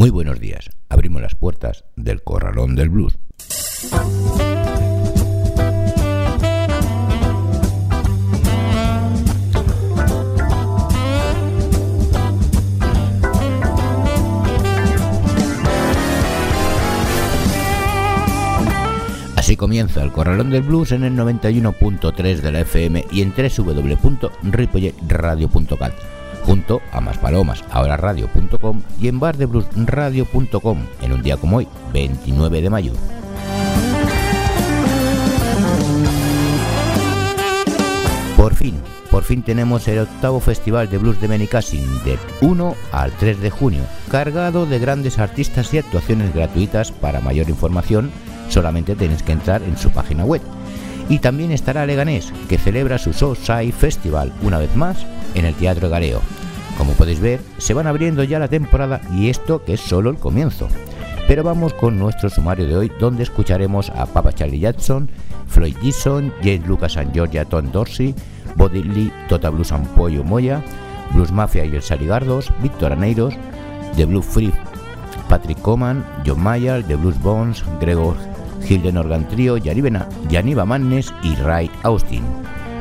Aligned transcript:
Muy 0.00 0.08
buenos 0.08 0.40
días. 0.40 0.70
Abrimos 0.88 1.20
las 1.20 1.34
puertas 1.34 1.84
del 1.94 2.22
Corralón 2.22 2.74
del 2.74 2.88
Blues. 2.88 3.18
Así 19.36 19.54
comienza 19.54 20.02
el 20.02 20.12
Corralón 20.12 20.48
del 20.48 20.62
Blues 20.62 20.92
en 20.92 21.04
el 21.04 21.14
91.3 21.14 22.40
de 22.40 22.52
la 22.52 22.60
FM 22.60 23.04
y 23.12 23.20
en 23.20 23.34
www.ripolletradio.cat 23.36 26.19
junto 26.44 26.80
a 26.92 27.00
Más 27.00 27.18
Palomas, 27.18 27.64
ahora 27.70 27.96
radio.com 27.96 28.82
y 29.00 29.08
en 29.08 29.20
bardebluesradio.com 29.20 30.78
en 31.02 31.12
un 31.12 31.22
día 31.22 31.36
como 31.36 31.58
hoy, 31.58 31.68
29 31.92 32.62
de 32.62 32.70
mayo. 32.70 32.92
Por 38.36 38.54
fin, 38.54 38.74
por 39.10 39.24
fin 39.24 39.42
tenemos 39.42 39.86
el 39.88 39.98
octavo 39.98 40.40
Festival 40.40 40.88
de 40.88 40.98
Blues 40.98 41.20
de 41.20 41.26
Benicassin 41.26 41.86
del 42.04 42.18
1 42.40 42.74
al 42.92 43.12
3 43.12 43.40
de 43.40 43.50
junio, 43.50 43.82
cargado 44.10 44.66
de 44.66 44.78
grandes 44.78 45.18
artistas 45.18 45.74
y 45.74 45.78
actuaciones 45.78 46.32
gratuitas. 46.32 46.90
Para 46.90 47.20
mayor 47.20 47.50
información, 47.50 48.10
solamente 48.48 48.96
tenéis 48.96 49.22
que 49.22 49.32
entrar 49.32 49.62
en 49.62 49.76
su 49.76 49.90
página 49.90 50.24
web. 50.24 50.40
Y 51.10 51.18
también 51.18 51.50
estará 51.50 51.84
Leganés, 51.86 52.32
que 52.48 52.56
celebra 52.56 52.96
su 52.96 53.12
Soulside 53.12 53.72
Festival 53.72 54.32
una 54.42 54.58
vez 54.58 54.74
más 54.76 55.04
en 55.34 55.44
el 55.44 55.54
Teatro 55.54 55.90
Gareo. 55.90 56.22
Como 56.78 56.92
podéis 56.92 57.20
ver, 57.20 57.40
se 57.58 57.74
van 57.74 57.88
abriendo 57.88 58.22
ya 58.22 58.38
la 58.38 58.46
temporada 58.46 59.00
y 59.12 59.28
esto 59.28 59.64
que 59.64 59.74
es 59.74 59.80
solo 59.80 60.08
el 60.08 60.16
comienzo. 60.16 60.68
Pero 61.26 61.42
vamos 61.42 61.74
con 61.74 61.98
nuestro 61.98 62.30
sumario 62.30 62.66
de 62.66 62.76
hoy, 62.76 62.92
donde 63.00 63.24
escucharemos 63.24 63.90
a 63.90 64.06
Papa 64.06 64.32
Charlie 64.32 64.60
Jackson, 64.60 65.10
Floyd 65.48 65.76
Gibson, 65.82 66.32
James 66.44 66.66
Lucas 66.66 66.96
and 66.96 67.12
Georgia 67.12 67.44
Tom 67.44 67.72
Dorsey, 67.72 68.14
Body 68.54 68.84
Lee, 68.84 69.12
Tota 69.28 69.50
Blues 69.50 69.72
and 69.72 69.88
Pollo 69.88 70.22
Moya, 70.22 70.62
Blues 71.12 71.32
Mafia 71.32 71.64
y 71.64 71.74
el 71.74 71.82
Sarigardos, 71.82 72.52
Víctor 72.62 72.92
Aneiros, 72.92 73.34
The 73.96 74.04
Blue 74.04 74.22
Free, 74.22 74.52
Patrick 75.28 75.60
Coman, 75.60 76.04
John 76.24 76.40
Mayer, 76.40 76.84
The 76.84 76.94
Blues 76.94 77.20
Bones, 77.20 77.64
Gregor 77.80 78.29
Hilden 78.68 78.96
Organ 78.96 79.28
Trio, 79.28 79.56
Yaniva 79.56 80.64
Mannes 80.64 81.12
y 81.22 81.34
Ray 81.36 81.70
Austin. 81.82 82.24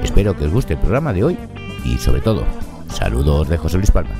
Espero 0.03 0.35
que 0.35 0.45
os 0.45 0.51
guste 0.51 0.73
el 0.73 0.79
programa 0.79 1.13
de 1.13 1.23
hoy 1.23 1.37
y 1.85 1.97
sobre 1.97 2.21
todo, 2.21 2.43
saludos 2.89 3.49
de 3.49 3.57
José 3.57 3.77
Luis 3.77 3.91
Palma. 3.91 4.15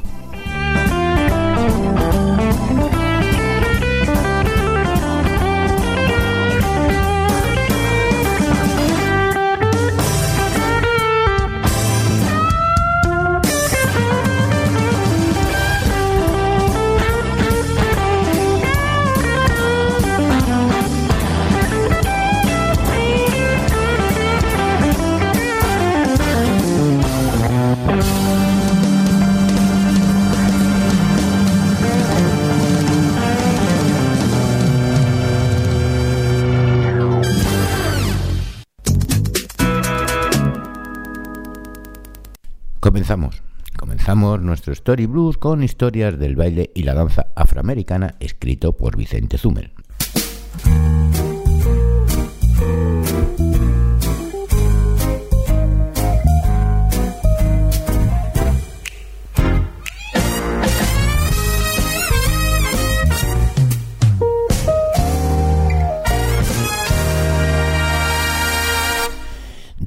Nuestro 44.19 44.73
Story 44.73 45.05
Blues 45.05 45.37
con 45.37 45.63
historias 45.63 46.19
del 46.19 46.35
baile 46.35 46.71
y 46.75 46.83
la 46.83 46.93
danza 46.93 47.27
afroamericana 47.37 48.15
escrito 48.19 48.75
por 48.75 48.97
Vicente 48.97 49.37
Zumel. 49.37 49.71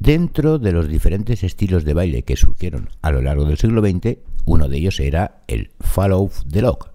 Dentro 0.03 0.59
de 0.59 0.73
los 0.73 0.89
diferentes 0.89 1.45
estilos 1.45 1.85
de 1.85 1.93
baile 1.93 2.23
que 2.23 2.35
surgieron 2.35 2.89
a 3.01 3.09
lo 3.09 3.21
largo 3.21 3.45
del 3.45 3.57
siglo 3.57 3.81
XX, 3.81 4.17
uno 4.43 4.67
de 4.67 4.75
ellos 4.75 4.99
era 4.99 5.37
el 5.47 5.71
Follow 5.79 6.29
the 6.51 6.61
Lock. 6.61 6.89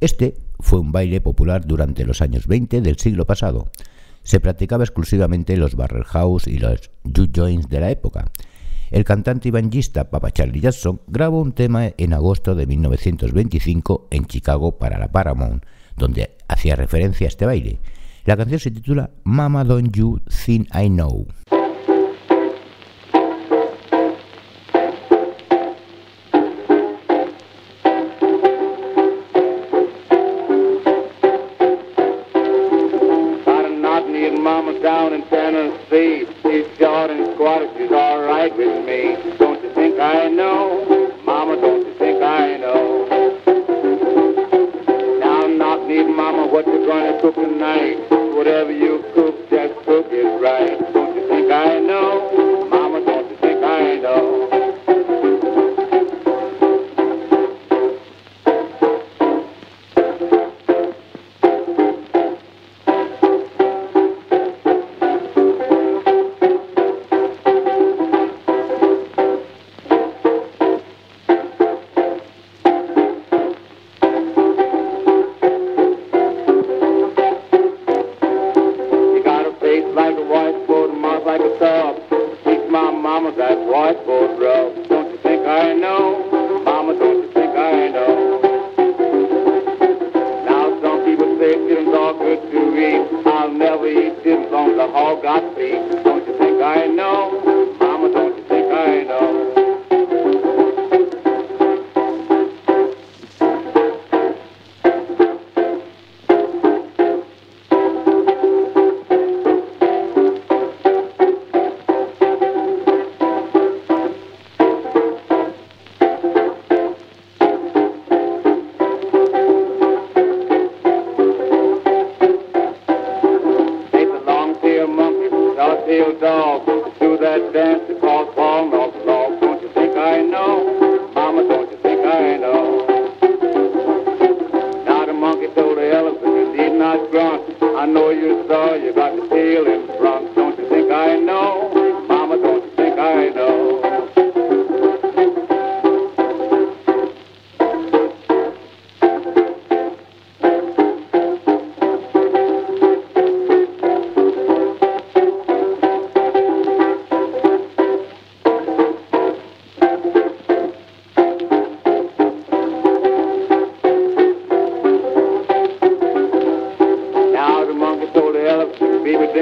Este 0.00 0.34
fue 0.58 0.80
un 0.80 0.90
baile 0.90 1.20
popular 1.20 1.64
durante 1.64 2.04
los 2.04 2.20
años 2.20 2.48
20 2.48 2.80
del 2.80 2.98
siglo 2.98 3.26
pasado. 3.26 3.70
Se 4.24 4.40
practicaba 4.40 4.82
exclusivamente 4.82 5.52
en 5.52 5.60
los 5.60 5.76
barrel 5.76 6.02
house 6.02 6.48
y 6.48 6.58
los 6.58 6.90
juke 7.04 7.30
joints 7.32 7.68
de 7.68 7.78
la 7.78 7.92
época. 7.92 8.28
El 8.90 9.04
cantante 9.04 9.46
y 9.46 9.52
banjista 9.52 10.10
Papa 10.10 10.32
Charlie 10.32 10.60
Jackson 10.60 11.00
grabó 11.06 11.40
un 11.40 11.52
tema 11.52 11.92
en 11.96 12.12
agosto 12.12 12.56
de 12.56 12.66
1925 12.66 14.08
en 14.10 14.26
Chicago 14.26 14.78
para 14.78 14.98
la 14.98 15.12
Paramount, 15.12 15.62
donde 15.96 16.32
hacía 16.48 16.74
referencia 16.74 17.28
a 17.28 17.28
este 17.28 17.46
baile. 17.46 17.78
La 18.24 18.36
canción 18.36 18.58
se 18.58 18.72
titula 18.72 19.10
Mama 19.22 19.62
Don't 19.62 19.94
You 19.94 20.20
Think 20.44 20.66
I 20.74 20.88
Know. 20.88 21.28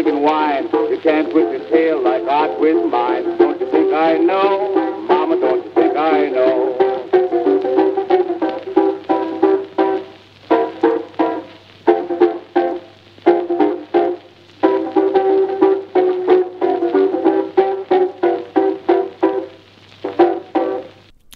Drinking 0.03 0.23
wine. 0.23 0.69
You 0.73 0.99
can't 1.03 1.31
twist 1.31 1.53
your 1.53 1.71
tail 1.71 2.03
like 2.03 2.29
I 2.29 2.55
twist 2.59 2.85
mine. 2.91 3.39
Don't 3.39 3.59
you 3.59 3.67
think 3.71 3.95
I 3.95 4.19
know? 4.19 5.07
Mama, 5.09 5.37
don't 5.41 5.65
you 5.65 5.73
think 5.73 5.97
I 5.97 6.29
know? 6.29 6.77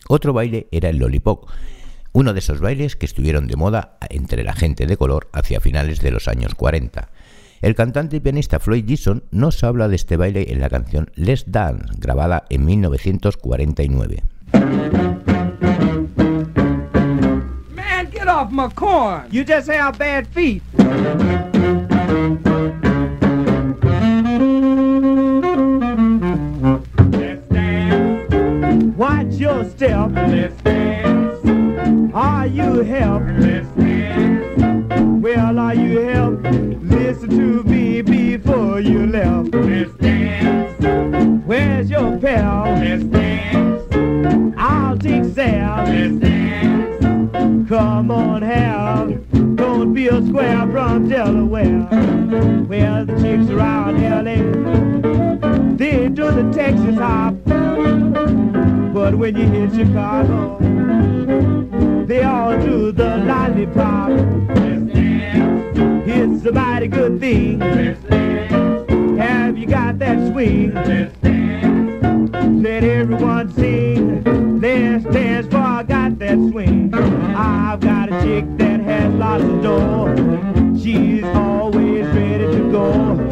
Otro 0.07 0.35
baile 0.35 0.67
era 0.71 0.91
el 0.91 0.99
lollipop, 0.99 1.49
uno 2.12 2.35
de 2.35 2.41
esos 2.41 2.61
bailes 2.61 2.97
que 2.97 3.07
estuvieron 3.07 3.47
de 3.47 3.57
moda 3.57 3.97
entre 4.11 4.45
la 4.45 4.53
gente 4.53 4.87
de 4.87 4.99
color 4.99 5.29
hacia 5.33 5.61
finales 5.61 6.03
de 6.03 6.11
los 6.11 6.29
años 6.29 6.55
40. 6.55 7.09
El 7.61 7.75
cantante 7.75 8.17
y 8.17 8.21
pianista 8.21 8.59
Floyd 8.59 8.87
Gibson 8.87 9.23
nos 9.31 9.62
habla 9.65 9.89
de 9.89 9.97
este 9.97 10.17
baile 10.17 10.51
en 10.51 10.61
la 10.61 10.71
canción 10.71 11.11
Let's 11.15 11.45
Dance, 11.47 11.85
grabada 11.99 12.45
en 12.49 12.65
1949. 12.65 14.23
Man, 17.75 18.11
get 18.11 18.29
off 18.29 18.51
my 18.51 18.69
corn. 18.75 19.27
You 19.31 19.45
just 19.45 19.69
have 19.69 19.99
bad 19.99 20.27
feet. 20.29 20.62
Watch 28.97 29.39
your 29.39 29.65
step. 29.67 30.12
Let's 30.15 30.62
dance. 30.62 32.15
Are 32.15 32.47
you 32.47 32.83
help? 32.83 33.23
Let's 33.39 33.69
dance. 33.77 34.41
Well, 35.23 35.59
are 35.59 35.75
you 35.75 35.80
Your 42.00 42.19
pal? 42.19 42.62
Let's 42.81 43.05
dance. 43.05 44.55
I'll 44.56 44.97
take 44.97 45.23
Sal. 45.35 45.85
Let's 45.85 46.14
dance. 46.14 47.69
Come 47.69 48.11
on, 48.11 48.41
Hal. 48.41 49.08
Don't 49.55 49.93
be 49.93 50.08
a 50.08 50.26
square 50.26 50.67
from 50.69 51.11
Delaware. 51.11 51.82
Where 52.69 53.05
the 53.05 53.12
chicks 53.20 53.50
around 53.50 54.00
LA. 54.00 54.38
They 55.76 56.08
do 56.08 56.31
the 56.31 56.50
Texas 56.55 56.97
hop. 56.97 57.35
But 58.94 59.14
when 59.17 59.37
you 59.37 59.44
hit 59.44 59.75
Chicago, 59.75 60.56
they 62.06 62.23
all 62.23 62.58
do 62.58 62.93
the 62.93 63.19
lollipop. 63.19 64.11
It's 66.08 66.47
a 66.47 66.52
mighty 66.52 66.88
good 66.88 67.20
thing. 67.20 67.61
Have 69.19 69.58
you 69.58 69.67
got 69.67 69.99
that 69.99 70.32
swing? 70.32 70.73
Let 72.32 72.85
everyone 72.85 73.53
sing. 73.53 74.61
Let's 74.61 75.05
dance 75.05 75.47
for 75.49 75.56
I 75.56 75.82
got 75.82 76.19
that 76.21 76.35
swing. 76.35 76.94
I've 76.94 77.81
got 77.81 78.12
a 78.12 78.23
chick 78.23 78.44
that 78.59 78.81
has 78.81 79.12
lots 79.15 79.43
of 79.43 79.62
dough. 79.62 80.79
She's 80.81 81.25
always 81.25 82.06
ready 82.06 82.44
to 82.44 82.71
go. 82.71 83.30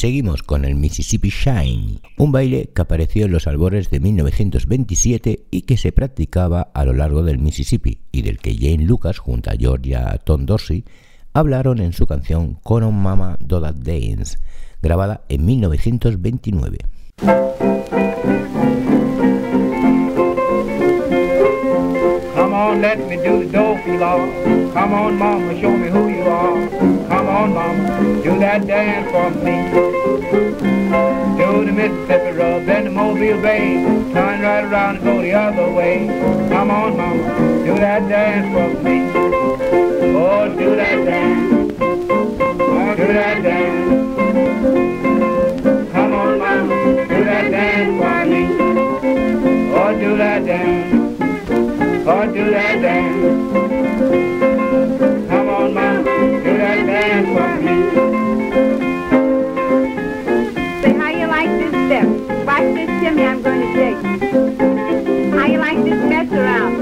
Seguimos 0.00 0.42
con 0.42 0.64
el 0.64 0.76
Mississippi 0.76 1.28
Shine, 1.28 2.00
un 2.16 2.32
baile 2.32 2.70
que 2.74 2.80
apareció 2.80 3.26
en 3.26 3.32
los 3.32 3.46
albores 3.46 3.90
de 3.90 4.00
1927 4.00 5.44
y 5.50 5.60
que 5.62 5.76
se 5.76 5.92
practicaba 5.92 6.70
a 6.72 6.86
lo 6.86 6.94
largo 6.94 7.22
del 7.22 7.38
Mississippi 7.38 7.98
y 8.10 8.22
del 8.22 8.38
que 8.38 8.56
Jane 8.56 8.86
Lucas 8.86 9.18
junto 9.18 9.50
a 9.50 9.56
Georgia 9.56 10.18
Tom 10.24 10.46
Dorsey 10.46 10.86
hablaron 11.34 11.80
en 11.80 11.92
su 11.92 12.06
canción 12.06 12.54
Conon 12.62 12.94
Mama 12.94 13.36
Do 13.40 13.60
That 13.60 13.74
Dance, 13.74 14.38
grabada 14.80 15.20
en 15.28 15.44
1929. 15.44 16.78
Come 22.34 22.54
on, 22.54 22.80
let 22.80 23.06
me 23.06 23.16
do 23.16 23.44
the. 23.44 23.60
Come 24.72 24.94
on, 24.94 25.18
mama, 25.18 25.60
show 25.60 25.76
me 25.76 25.90
who 25.90 26.09
are. 26.30 26.68
Come 27.08 27.28
on, 27.28 27.54
mama, 27.54 28.22
do 28.22 28.38
that 28.38 28.66
dance 28.66 29.10
for 29.10 29.30
me. 29.44 29.56
Do 31.36 31.64
the 31.64 31.72
Mississippi 31.72 32.32
rub, 32.36 32.64
then 32.66 32.84
the 32.84 32.90
Mobile 32.90 33.40
Bay. 33.42 33.84
Turn 34.12 34.40
right 34.40 34.64
around 34.64 34.96
and 34.96 35.04
go 35.04 35.20
the 35.20 35.32
other 35.32 35.70
way. 35.72 36.06
Come 36.48 36.70
on, 36.70 36.96
mama, 36.96 37.64
do 37.64 37.74
that 37.74 38.08
dance 38.08 38.46
for 38.54 38.82
me. 38.82 39.10
Oh, 40.16 40.48
do 40.56 40.76
that 40.76 41.04
dance. 41.04 41.50
Do 42.96 43.06
that 43.14 43.42
dance. 43.42 43.90
Come 45.92 46.12
on, 46.12 46.38
mama, 46.38 47.06
do 47.08 47.24
that 47.24 47.50
dance 47.50 47.92
for 48.00 48.24
me. 48.30 48.42
Oh, 49.72 49.92
do 49.98 50.16
that 50.16 50.44
dance. 50.44 51.18
Oh, 52.06 52.26
do 52.32 52.50
that 52.50 52.82
dance. 52.82 53.69
Sunday 63.20 63.26
I'm 63.26 63.42
going 63.42 63.60
to 63.60 63.68
dig. 63.74 63.96
How 65.34 65.46
you 65.46 65.58
like 65.58 65.76
this 65.84 66.02
mess 66.08 66.32
around? 66.32 66.78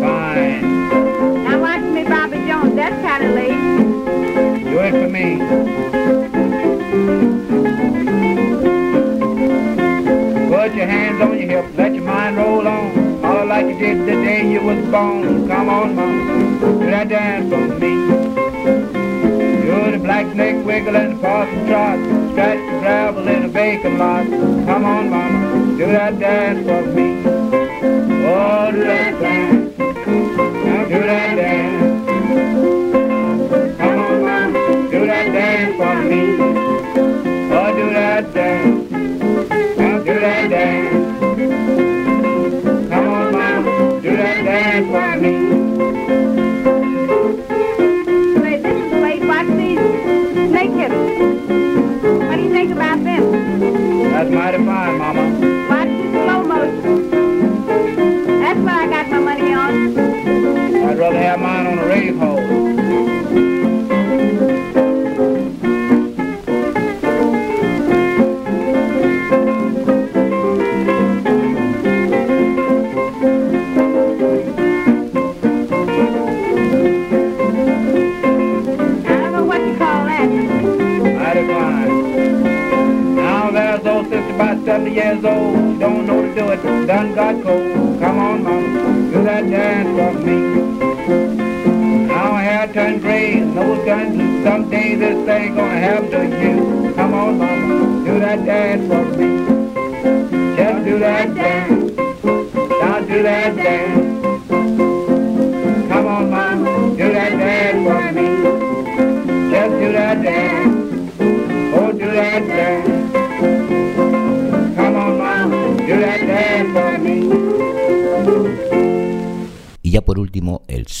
Fine. 0.00 1.44
Now 1.44 1.60
watch 1.60 1.82
me, 1.82 2.04
Bobby 2.04 2.38
Jones. 2.46 2.74
That's 2.76 2.94
kind 3.02 3.24
of 3.24 3.34
late. 3.34 4.62
Do 4.64 4.78
it 4.78 4.92
for 4.92 5.08
me. 5.08 5.38
Put 10.48 10.74
your 10.74 10.86
hands 10.86 11.20
on 11.20 11.38
your 11.38 11.48
hips. 11.48 11.76
Let 11.76 11.94
your 11.94 12.04
mind 12.04 12.36
roll 12.36 12.66
on. 12.66 13.20
Follow 13.20 13.46
like 13.46 13.66
you 13.66 13.78
did 13.78 14.00
the 14.02 14.12
day 14.22 14.52
you 14.52 14.60
was 14.62 14.78
born. 14.88 15.48
Come 15.48 15.68
on, 15.68 15.96
mama. 15.96 16.60
Do 16.60 16.86
that 16.90 17.08
dance 17.08 17.52
for 17.52 17.66
me. 17.80 17.92
You're 19.66 19.90
the 19.92 19.98
black 19.98 20.32
snake 20.32 20.64
wiggle 20.64 20.96
and 20.96 21.16
the 21.16 21.22
parson 21.22 21.66
trot. 21.66 21.98
Scratch 22.32 22.58
the 22.58 22.78
gravel 22.80 23.26
in 23.26 23.44
a 23.44 23.48
vacant 23.48 23.98
lot. 23.98 24.26
Come 24.26 24.84
on, 24.84 25.10
mama 25.10 25.41
do 25.82 25.88
that 25.88 26.16
dance 26.20 26.64
for 26.64 26.82
me. 26.94 27.08
Oh, 27.26 28.70
do 28.70 28.84
that 28.84 29.20
dance, 29.20 29.78
now 29.78 30.84
do 30.84 31.00
that 31.10 31.34
dance. 31.34 32.08
Come 33.78 33.98
on, 33.98 34.22
mama, 34.22 34.90
do 34.92 35.06
that 35.06 35.26
dance 35.32 35.76
for 35.76 35.96
me. 36.08 36.22
Oh, 37.50 37.68
do 37.74 37.84
that 37.90 38.32
dance, 38.32 38.90
now 39.76 39.98
do 39.98 40.14
that 40.20 40.50
dance. 40.50 41.18
Come 42.88 43.08
on, 43.08 43.32
mama, 43.32 44.00
do 44.02 44.16
that 44.16 44.38
dance 44.44 44.86
for 44.86 45.16
me. 45.20 45.34
Say, 48.40 48.54
listen, 48.62 48.88
Slade, 49.00 49.24
watch 49.26 49.48
these 49.58 49.80
snake 50.48 50.74
hitters. 50.78 51.10
What 52.28 52.36
do 52.36 52.42
you 52.42 52.52
think 52.52 52.70
about 52.70 53.02
them? 53.02 53.22
That's 54.12 54.30
mighty 54.30 54.58
fine, 54.58 54.98
mama. 54.98 55.41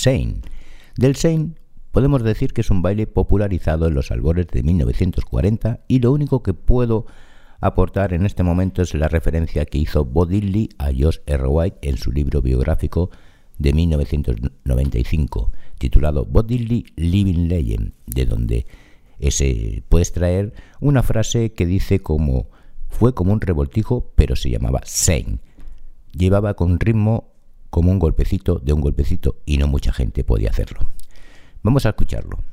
Del 0.04 1.14
Seine 1.14 1.54
podemos 1.92 2.24
decir 2.24 2.52
que 2.52 2.62
es 2.62 2.70
un 2.70 2.82
baile 2.82 3.06
popularizado 3.06 3.86
en 3.86 3.94
los 3.94 4.10
albores 4.10 4.48
de 4.48 4.64
1940 4.64 5.78
y 5.86 6.00
lo 6.00 6.10
único 6.10 6.42
que 6.42 6.54
puedo 6.54 7.06
aportar 7.60 8.12
en 8.12 8.26
este 8.26 8.42
momento 8.42 8.82
es 8.82 8.94
la 8.94 9.06
referencia 9.06 9.64
que 9.64 9.78
hizo 9.78 10.04
Bo 10.04 10.26
Diddley 10.26 10.70
a 10.78 10.86
Josh 10.86 11.18
R. 11.26 11.46
White 11.46 11.88
en 11.88 11.98
su 11.98 12.10
libro 12.10 12.42
biográfico 12.42 13.10
de 13.58 13.72
1995 13.74 15.52
titulado 15.78 16.26
Bo 16.26 16.42
Diddley 16.42 16.84
Living 16.96 17.46
Legend, 17.46 17.92
de 18.06 18.26
donde 18.26 18.66
ese 19.20 19.84
puedes 19.88 20.10
traer 20.10 20.52
una 20.80 21.04
frase 21.04 21.52
que 21.52 21.64
dice 21.64 22.00
como 22.00 22.48
fue 22.88 23.14
como 23.14 23.32
un 23.32 23.40
revoltijo 23.40 24.10
pero 24.16 24.34
se 24.34 24.50
llamaba 24.50 24.80
Seine. 24.84 25.38
Llevaba 26.12 26.54
con 26.54 26.80
ritmo 26.80 27.31
como 27.72 27.90
un 27.90 27.98
golpecito 27.98 28.58
de 28.58 28.74
un 28.74 28.82
golpecito 28.82 29.36
y 29.46 29.56
no 29.56 29.66
mucha 29.66 29.94
gente 29.94 30.24
podía 30.24 30.50
hacerlo. 30.50 30.80
Vamos 31.62 31.86
a 31.86 31.88
escucharlo. 31.88 32.44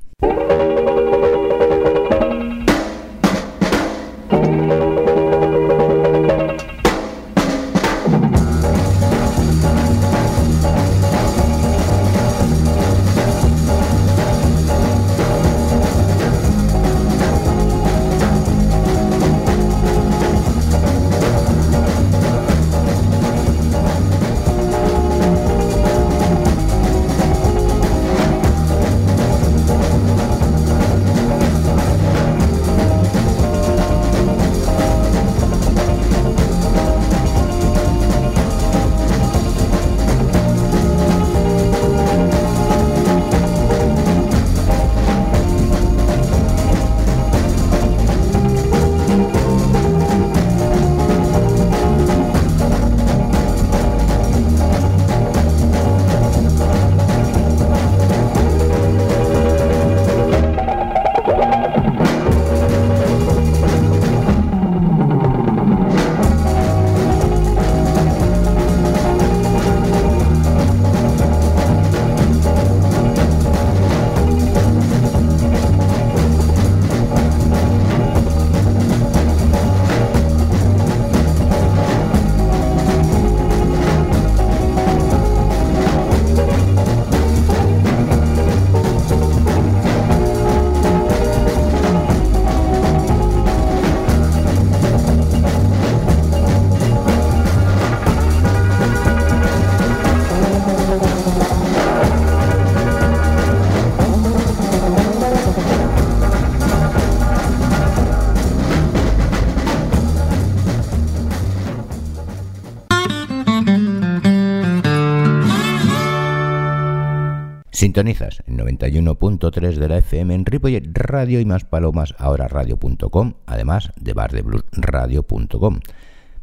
Sintonizas 117.90 118.44
en 118.46 118.60
91.3 118.60 119.74
de 119.78 119.90
la 119.90 119.98
FM 119.98 120.36
en 120.36 120.46
Ripollet 120.46 120.84
Radio 120.94 121.40
y 121.40 121.46
más 121.46 121.66
palomas 121.66 122.14
ahora 122.20 122.48
radio.com, 122.48 123.34
además 123.48 123.92
de 124.00 124.14
bardebluesradio.com. 124.14 125.80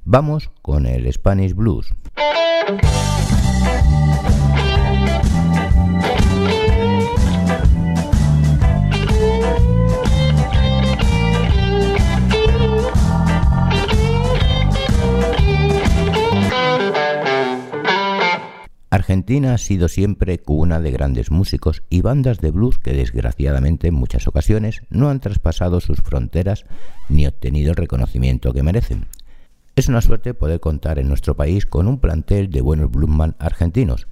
Vamos 0.04 0.50
con 0.60 0.86
el 0.86 1.12
Spanish 1.12 1.54
Blues. 1.54 1.92
Argentina 19.26 19.54
ha 19.54 19.58
sido 19.58 19.88
siempre 19.88 20.38
cuna 20.38 20.78
de 20.78 20.92
grandes 20.92 21.32
músicos 21.32 21.82
y 21.90 22.00
bandas 22.00 22.38
de 22.38 22.52
blues 22.52 22.78
que 22.78 22.92
desgraciadamente 22.92 23.88
en 23.88 23.94
muchas 23.94 24.28
ocasiones 24.28 24.82
no 24.88 25.10
han 25.10 25.18
traspasado 25.18 25.80
sus 25.80 26.00
fronteras 26.00 26.64
ni 27.08 27.26
obtenido 27.26 27.72
el 27.72 27.76
reconocimiento 27.76 28.52
que 28.52 28.62
merecen. 28.62 29.06
Es 29.74 29.88
una 29.88 30.00
suerte 30.00 30.32
poder 30.32 30.60
contar 30.60 31.00
en 31.00 31.08
nuestro 31.08 31.34
país 31.34 31.66
con 31.66 31.88
un 31.88 31.98
plantel 31.98 32.52
de 32.52 32.60
buenos 32.60 32.88
bluesman 32.88 33.34
argentinos. 33.40 34.06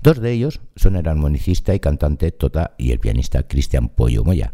Dos 0.00 0.20
de 0.20 0.30
ellos 0.30 0.60
son 0.76 0.94
el 0.94 1.08
armonicista 1.08 1.74
y 1.74 1.80
cantante 1.80 2.30
Tota 2.30 2.76
y 2.78 2.92
el 2.92 3.00
pianista 3.00 3.42
Cristian 3.48 3.88
Pollo 3.88 4.22
Moya. 4.22 4.52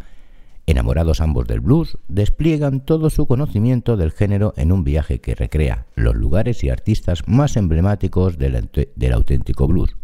Enamorados 0.69 1.23
ambos 1.23 1.47
del 1.47 1.61
blues, 1.61 1.97
despliegan 2.09 2.81
todo 2.81 3.09
su 3.09 3.27
conocimiento 3.27 3.97
del 3.97 4.13
género 4.13 4.53
en 4.59 4.71
un 4.71 4.85
viaje 4.85 5.19
que 5.19 5.35
recrea 5.35 5.87
los 5.95 6.15
lugares 6.15 6.63
y 6.63 6.69
artistas 6.69 7.23
más 7.27 7.57
emblemáticos 7.57 8.37
del, 8.37 8.69
auténtico 9.15 9.67
blues. 9.67 9.97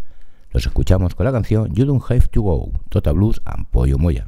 Los 0.53 0.65
escuchamos 0.65 1.15
con 1.15 1.27
la 1.27 1.33
canción 1.33 1.75
You 1.75 1.85
Don't 1.85 2.03
Have 2.09 2.29
to 2.29 2.41
Go, 2.41 2.73
Tota 2.89 3.13
Blues 3.13 3.43
and 3.45 3.67
Pollo 3.69 3.99
Moya. 3.99 4.27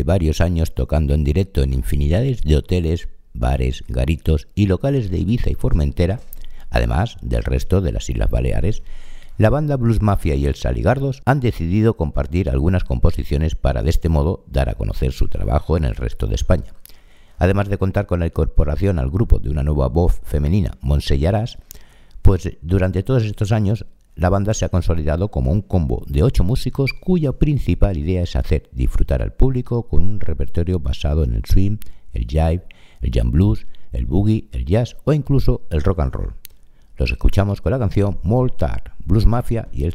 De 0.00 0.04
varios 0.04 0.40
años 0.40 0.72
tocando 0.74 1.12
en 1.12 1.24
directo 1.24 1.62
en 1.62 1.74
infinidades 1.74 2.40
de 2.40 2.56
hoteles, 2.56 3.10
bares, 3.34 3.84
garitos 3.86 4.48
y 4.54 4.64
locales 4.64 5.10
de 5.10 5.18
Ibiza 5.18 5.50
y 5.50 5.54
Formentera, 5.54 6.20
además 6.70 7.18
del 7.20 7.44
resto 7.44 7.82
de 7.82 7.92
las 7.92 8.08
Islas 8.08 8.30
Baleares, 8.30 8.82
la 9.36 9.50
banda 9.50 9.76
Blues 9.76 10.00
Mafia 10.00 10.36
y 10.36 10.46
el 10.46 10.54
Saligardos 10.54 11.20
han 11.26 11.40
decidido 11.40 11.98
compartir 11.98 12.48
algunas 12.48 12.82
composiciones 12.84 13.56
para 13.56 13.82
de 13.82 13.90
este 13.90 14.08
modo 14.08 14.42
dar 14.46 14.70
a 14.70 14.74
conocer 14.74 15.12
su 15.12 15.28
trabajo 15.28 15.76
en 15.76 15.84
el 15.84 15.94
resto 15.94 16.26
de 16.26 16.36
España. 16.36 16.72
Además 17.36 17.68
de 17.68 17.76
contar 17.76 18.06
con 18.06 18.20
la 18.20 18.26
incorporación 18.26 18.98
al 18.98 19.10
grupo 19.10 19.38
de 19.38 19.50
una 19.50 19.62
nueva 19.62 19.88
voz 19.88 20.18
femenina, 20.24 20.78
Monse 20.80 21.20
pues 22.22 22.56
durante 22.62 23.02
todos 23.02 23.24
estos 23.24 23.52
años 23.52 23.84
la 24.20 24.28
banda 24.28 24.52
se 24.52 24.66
ha 24.66 24.68
consolidado 24.68 25.30
como 25.30 25.50
un 25.50 25.62
combo 25.62 26.04
de 26.06 26.22
ocho 26.22 26.44
músicos 26.44 26.92
cuya 26.92 27.32
principal 27.32 27.96
idea 27.96 28.22
es 28.22 28.36
hacer 28.36 28.68
disfrutar 28.70 29.22
al 29.22 29.32
público 29.32 29.84
con 29.88 30.02
un 30.02 30.20
repertorio 30.20 30.78
basado 30.78 31.24
en 31.24 31.32
el 31.32 31.46
swing, 31.46 31.78
el 32.12 32.26
jive, 32.26 32.64
el 33.00 33.10
jam 33.10 33.30
blues, 33.30 33.66
el 33.92 34.04
boogie, 34.04 34.46
el 34.52 34.66
jazz 34.66 34.98
o 35.04 35.14
incluso 35.14 35.62
el 35.70 35.80
rock 35.80 36.00
and 36.00 36.12
roll. 36.12 36.34
Los 36.98 37.10
escuchamos 37.10 37.62
con 37.62 37.72
la 37.72 37.78
canción 37.78 38.18
Moltar, 38.22 38.92
Blues 39.06 39.24
Mafia 39.24 39.68
y 39.72 39.84
el 39.84 39.94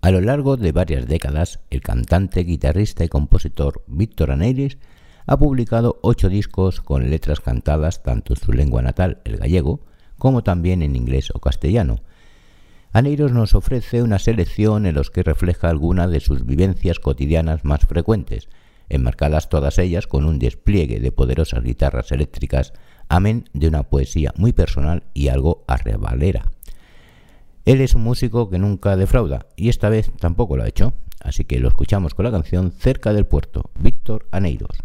A 0.00 0.10
lo 0.10 0.22
largo 0.22 0.56
de 0.56 0.72
varias 0.72 1.06
décadas, 1.06 1.60
el 1.68 1.82
cantante, 1.82 2.42
guitarrista 2.44 3.04
y 3.04 3.08
compositor 3.08 3.84
Víctor 3.86 4.30
Aneiris 4.30 4.78
ha 5.26 5.36
publicado 5.36 5.98
ocho 6.02 6.30
discos 6.30 6.80
con 6.80 7.10
letras 7.10 7.40
cantadas 7.40 8.02
tanto 8.02 8.32
en 8.32 8.40
su 8.40 8.52
lengua 8.52 8.80
natal, 8.80 9.20
el 9.24 9.36
gallego, 9.36 9.80
como 10.16 10.42
también 10.42 10.80
en 10.80 10.96
inglés 10.96 11.30
o 11.34 11.40
castellano. 11.40 12.00
Aneiros 12.92 13.32
nos 13.32 13.54
ofrece 13.54 14.02
una 14.02 14.18
selección 14.18 14.86
en 14.86 14.94
los 14.94 15.10
que 15.10 15.22
refleja 15.22 15.68
algunas 15.68 16.10
de 16.10 16.20
sus 16.20 16.46
vivencias 16.46 16.98
cotidianas 16.98 17.64
más 17.64 17.80
frecuentes, 17.86 18.48
enmarcadas 18.88 19.48
todas 19.48 19.78
ellas 19.78 20.06
con 20.06 20.24
un 20.24 20.38
despliegue 20.38 20.98
de 20.98 21.12
poderosas 21.12 21.62
guitarras 21.62 22.12
eléctricas, 22.12 22.72
amén 23.08 23.44
de 23.52 23.68
una 23.68 23.82
poesía 23.82 24.32
muy 24.36 24.52
personal 24.52 25.04
y 25.12 25.28
algo 25.28 25.64
arrebalera. 25.68 26.46
Él 27.66 27.82
es 27.82 27.94
un 27.94 28.02
músico 28.02 28.48
que 28.48 28.58
nunca 28.58 28.96
defrauda 28.96 29.46
y 29.54 29.68
esta 29.68 29.90
vez 29.90 30.10
tampoco 30.18 30.56
lo 30.56 30.62
ha 30.62 30.68
hecho, 30.68 30.94
así 31.20 31.44
que 31.44 31.60
lo 31.60 31.68
escuchamos 31.68 32.14
con 32.14 32.24
la 32.24 32.30
canción 32.30 32.72
Cerca 32.72 33.12
del 33.12 33.26
Puerto, 33.26 33.70
Víctor 33.78 34.26
Aneiros. 34.30 34.78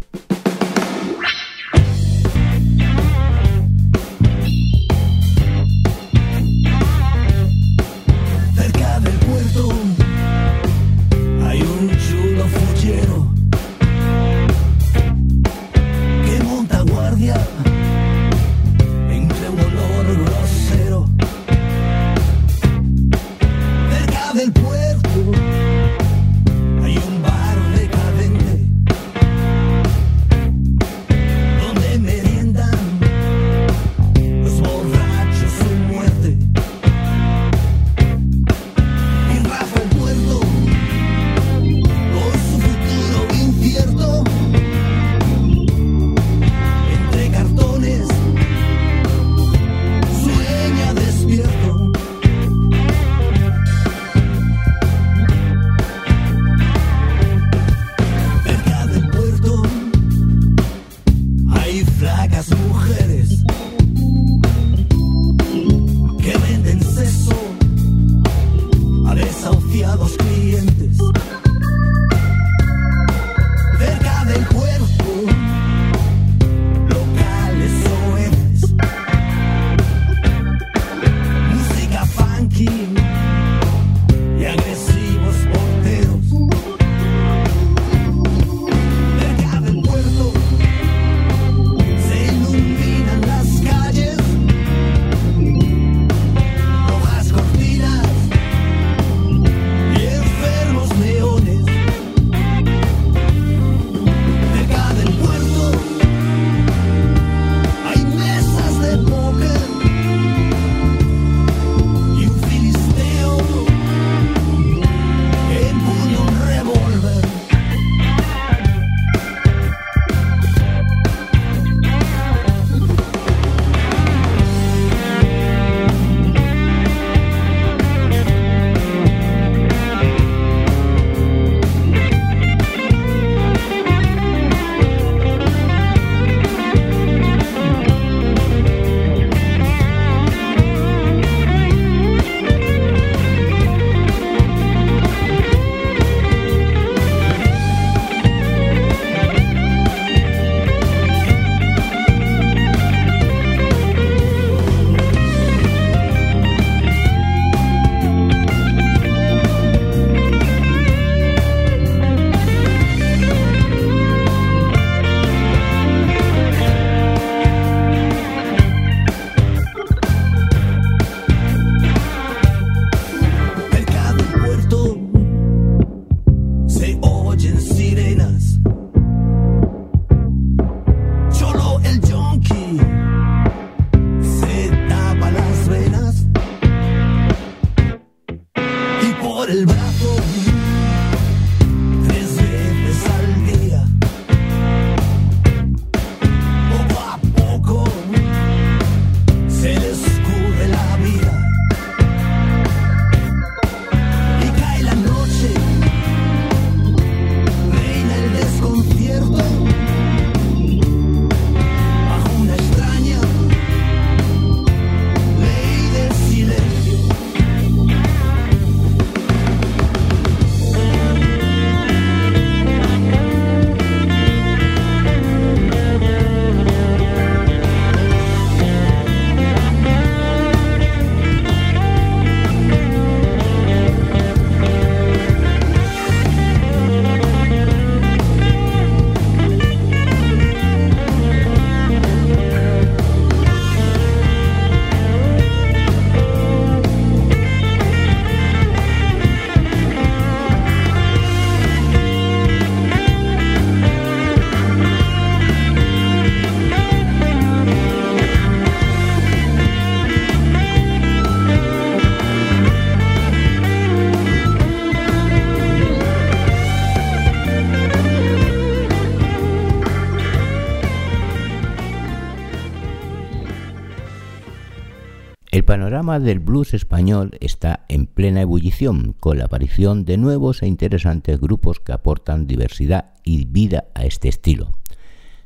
Panorama 276.04 276.26
del 276.26 276.40
blues 276.40 276.74
español 276.74 277.32
está 277.40 277.86
en 277.88 278.08
plena 278.08 278.42
ebullición, 278.42 279.16
con 279.22 279.38
la 279.38 279.46
aparición 279.46 280.04
de 280.04 280.18
nuevos 280.18 280.62
e 280.62 280.68
interesantes 280.68 281.40
grupos 281.40 281.80
que 281.80 281.94
aportan 281.94 282.46
diversidad 282.46 283.14
y 283.24 283.46
vida 283.46 283.86
a 283.94 284.04
este 284.04 284.28
estilo. 284.28 284.74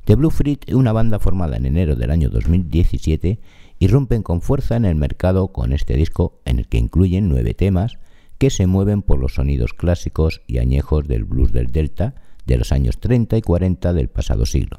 The 0.06 0.16
Blue 0.16 0.32
Fruit, 0.32 0.74
una 0.74 0.94
banda 0.94 1.20
formada 1.20 1.58
en 1.58 1.68
enero 1.68 1.96
del 1.96 2.10
año 2.10 2.32
2017, 2.32 3.40
irrumpen 3.78 4.24
con 4.24 4.42
fuerza 4.42 4.76
en 4.76 4.86
el 4.86 4.96
mercado 4.96 5.50
con 5.50 5.74
este 5.74 5.96
disco 5.96 6.42
en 6.46 6.58
el 6.58 6.68
que 6.68 6.80
incluyen 6.80 7.30
nueve 7.30 7.54
temas 7.54 8.00
que 8.40 8.50
se 8.50 8.66
mueven 8.66 9.04
por 9.04 9.20
los 9.20 9.36
sonidos 9.36 9.74
clásicos 9.74 10.42
y 10.48 10.58
añejos 10.58 11.08
del 11.08 11.26
blues 11.26 11.52
del 11.52 11.68
Delta 11.68 12.16
de 12.48 12.58
los 12.58 12.72
años 12.72 12.98
30 13.00 13.38
y 13.38 13.42
40 13.44 13.94
del 13.94 14.10
pasado 14.10 14.48
siglo. 14.48 14.78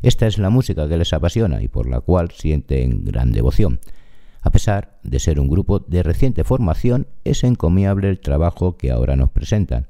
Esta 0.00 0.26
es 0.26 0.38
la 0.38 0.48
música 0.48 0.88
que 0.88 0.96
les 0.96 1.12
apasiona 1.12 1.62
y 1.62 1.68
por 1.68 1.86
la 1.86 2.00
cual 2.00 2.30
sienten 2.30 3.04
gran 3.04 3.32
devoción. 3.32 3.78
A 4.46 4.50
pesar 4.50 4.96
de 5.02 5.18
ser 5.18 5.40
un 5.40 5.48
grupo 5.48 5.80
de 5.80 6.04
reciente 6.04 6.44
formación, 6.44 7.08
es 7.24 7.42
encomiable 7.42 8.08
el 8.08 8.20
trabajo 8.20 8.76
que 8.76 8.92
ahora 8.92 9.16
nos 9.16 9.30
presentan, 9.30 9.88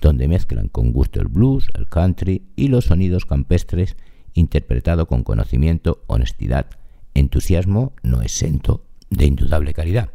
donde 0.00 0.28
mezclan 0.28 0.68
con 0.68 0.92
gusto 0.92 1.20
el 1.20 1.26
blues, 1.26 1.66
el 1.74 1.88
country 1.88 2.44
y 2.54 2.68
los 2.68 2.84
sonidos 2.84 3.26
campestres, 3.26 3.96
interpretado 4.32 5.08
con 5.08 5.24
conocimiento, 5.24 6.04
honestidad, 6.06 6.66
entusiasmo 7.14 7.94
no 8.04 8.22
exento 8.22 8.84
de 9.10 9.26
indudable 9.26 9.74
calidad. 9.74 10.10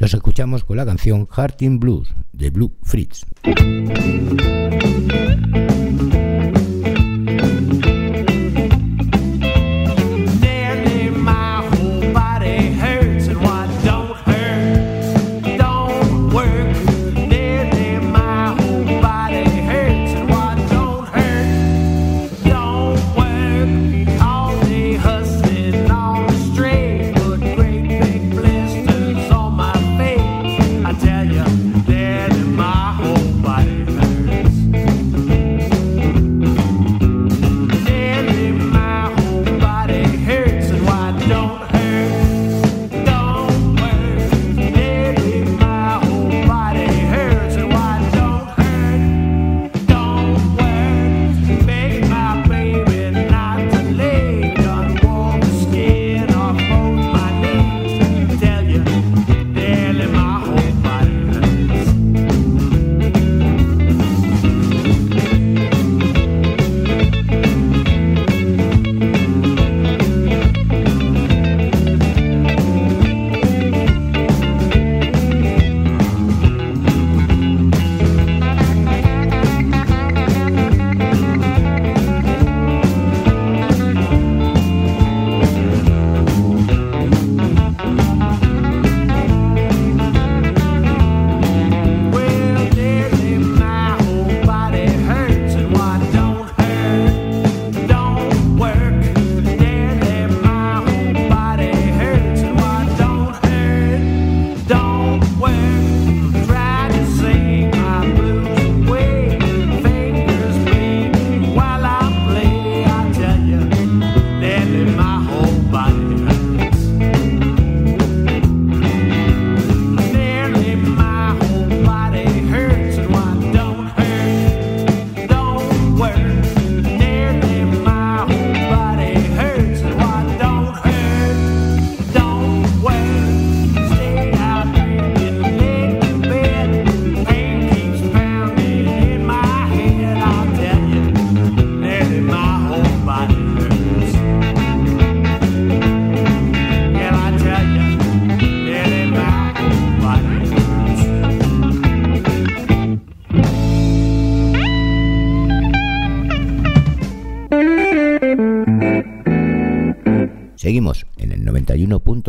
Los 0.00 0.12
escuchamos 0.12 0.64
con 0.64 0.76
la 0.76 0.84
canción 0.84 1.28
Hearting 1.28 1.78
Blues 1.78 2.12
de 2.32 2.50
Blue 2.50 2.72
Fritz. 2.82 3.26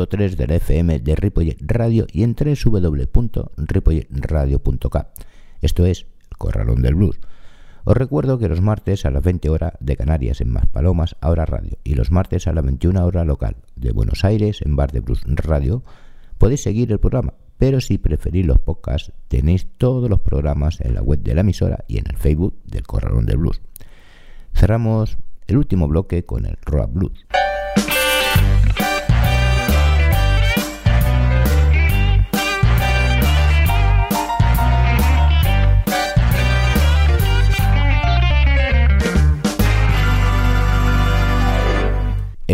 91.3 0.05 0.35
de 0.35 0.47
la 0.47 0.55
FM 0.55 0.99
de 0.99 1.15
Ripollet 1.15 1.57
Radio 1.61 2.05
y 2.11 2.23
en 2.23 2.35
www.ripolletradio.k. 2.35 5.07
Esto 5.61 5.85
es 5.85 6.07
el 6.31 6.37
Corralón 6.37 6.81
del 6.81 6.95
Blues. 6.95 7.19
Os 7.83 7.95
recuerdo 7.95 8.39
que 8.39 8.49
los 8.49 8.61
martes 8.61 9.05
a 9.05 9.11
las 9.11 9.23
20 9.23 9.47
horas 9.49 9.73
de 9.79 9.95
Canarias 9.95 10.41
en 10.41 10.49
Maspalomas, 10.49 11.15
ahora 11.21 11.45
radio, 11.45 11.77
y 11.83 11.93
los 11.93 12.09
martes 12.11 12.47
a 12.47 12.53
las 12.53 12.63
21 12.63 13.05
horas 13.05 13.27
local 13.27 13.57
de 13.75 13.91
Buenos 13.91 14.25
Aires 14.25 14.63
en 14.63 14.75
Bar 14.75 14.91
de 14.91 15.01
Blues 15.01 15.21
Radio, 15.27 15.83
podéis 16.37 16.63
seguir 16.63 16.91
el 16.91 16.99
programa, 16.99 17.35
pero 17.57 17.81
si 17.81 17.99
preferís 17.99 18.45
los 18.45 18.59
podcasts, 18.59 19.13
tenéis 19.27 19.67
todos 19.77 20.09
los 20.09 20.19
programas 20.19 20.81
en 20.81 20.95
la 20.95 21.03
web 21.03 21.21
de 21.21 21.35
la 21.35 21.41
emisora 21.41 21.85
y 21.87 21.99
en 21.99 22.07
el 22.09 22.17
Facebook 22.17 22.55
del 22.65 22.87
Corralón 22.87 23.27
del 23.27 23.37
Blues. 23.37 23.61
Cerramos 24.53 25.19
el 25.47 25.57
último 25.57 25.87
bloque 25.87 26.25
con 26.25 26.45
el 26.45 26.57
Rock 26.65 26.91
Blues. 26.91 27.25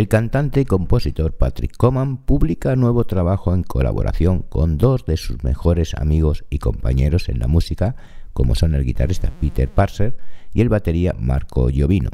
El 0.01 0.07
cantante 0.07 0.61
y 0.61 0.65
compositor 0.65 1.33
Patrick 1.33 1.77
Coman 1.77 2.17
publica 2.17 2.75
nuevo 2.75 3.03
trabajo 3.03 3.53
en 3.53 3.61
colaboración 3.61 4.41
con 4.41 4.79
dos 4.79 5.05
de 5.05 5.15
sus 5.15 5.43
mejores 5.43 5.93
amigos 5.93 6.43
y 6.49 6.57
compañeros 6.57 7.29
en 7.29 7.37
la 7.37 7.45
música, 7.45 7.95
como 8.33 8.55
son 8.55 8.73
el 8.73 8.83
guitarrista 8.83 9.31
Peter 9.39 9.69
Parser 9.69 10.17
y 10.55 10.61
el 10.61 10.69
batería 10.69 11.13
Marco 11.19 11.69
Giovino. 11.69 12.09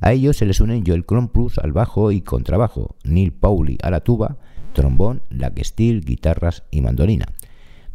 A 0.00 0.14
ellos 0.14 0.38
se 0.38 0.46
les 0.46 0.58
unen 0.58 0.82
Joel 0.84 1.04
Plus 1.04 1.58
al 1.58 1.70
bajo 1.70 2.10
y 2.10 2.22
contrabajo, 2.22 2.96
Neil 3.04 3.32
Pauli 3.32 3.78
a 3.84 3.90
la 3.92 4.00
tuba, 4.00 4.38
trombón, 4.72 5.22
lag 5.30 5.54
steel, 5.64 6.04
guitarras 6.04 6.64
y 6.72 6.80
mandolina. 6.80 7.26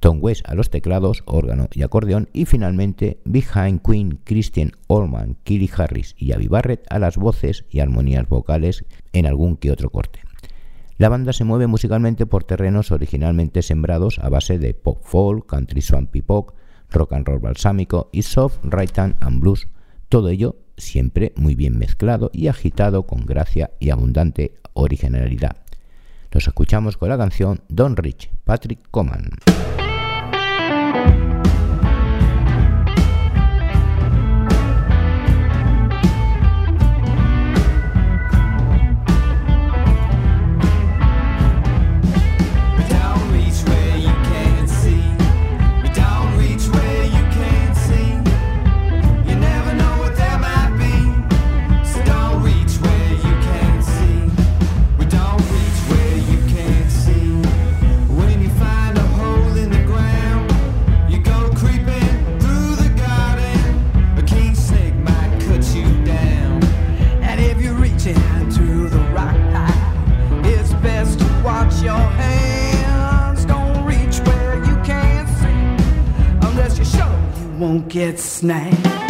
Tom 0.02 0.18
West 0.20 0.42
a 0.50 0.56
los 0.56 0.72
teclados, 0.72 1.22
órgano 1.28 1.68
y 1.72 1.84
acordeón 1.84 2.28
y 2.34 2.46
finalmente 2.46 3.20
Behind 3.24 3.82
Queen, 3.84 4.20
Christian 4.24 4.72
Allman, 4.90 5.38
Killy 5.44 5.70
Harris 5.78 6.16
y 6.18 6.32
Avi 6.32 6.48
Barrett 6.48 6.88
a 6.90 6.98
las 6.98 7.18
voces 7.18 7.66
y 7.70 7.82
armonías 7.82 8.28
vocales 8.28 8.84
en 9.14 9.28
algún 9.28 9.58
que 9.58 9.72
otro 9.72 9.92
corte. 9.92 10.22
La 10.98 11.08
banda 11.08 11.34
se 11.34 11.44
mueve 11.44 11.68
musicalmente 11.68 12.26
por 12.26 12.44
terrenos 12.44 12.92
originalmente 12.92 13.62
sembrados 13.62 14.18
a 14.18 14.30
base 14.30 14.58
de 14.58 14.74
pop 14.74 15.04
folk, 15.04 15.46
country 15.46 15.82
swampy 15.82 16.24
pop, 16.24 16.56
rock 16.90 17.14
and 17.14 17.28
roll 17.28 17.40
balsámico 17.40 18.10
y 18.12 18.24
soft 18.24 18.58
rhythm 18.64 19.14
and 19.20 19.40
blues, 19.40 19.68
todo 20.10 20.30
ello 20.30 20.56
siempre 20.78 21.32
muy 21.36 21.54
bien 21.54 21.78
mezclado 21.78 22.32
y 22.34 22.48
agitado 22.48 23.06
con 23.06 23.28
gracia 23.28 23.70
y 23.80 23.92
abundante 23.92 24.56
originalidad. 24.74 25.58
Los 26.32 26.48
escuchamos 26.48 26.98
con 26.98 27.10
la 27.10 27.20
canción 27.20 27.62
Don 27.70 27.96
Rich, 27.96 28.32
Patrick 28.46 28.80
Coman. 28.90 29.30
thank 30.92 31.16
you 31.22 31.41
won't 78.02 78.18
get 78.18 79.01